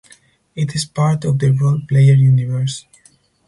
It 0.55 0.73
is 0.73 0.83
part 0.85 1.25
of 1.25 1.37
the 1.37 1.51
Roll 1.51 1.79
Player 1.87 2.15
universe. 2.15 2.87